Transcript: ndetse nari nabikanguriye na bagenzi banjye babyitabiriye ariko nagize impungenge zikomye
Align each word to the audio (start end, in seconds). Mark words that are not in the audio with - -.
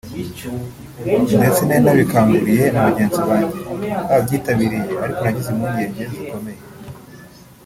ndetse 1.37 1.61
nari 1.63 1.81
nabikanguriye 1.85 2.63
na 2.73 2.81
bagenzi 2.87 3.21
banjye 3.27 3.61
babyitabiriye 4.09 4.91
ariko 5.03 5.19
nagize 5.23 5.49
impungenge 5.53 6.03
zikomye 6.13 6.53